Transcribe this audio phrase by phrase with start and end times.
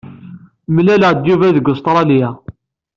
[0.75, 2.29] Mlelaeɣ-d Yuba deg Ustṛalya.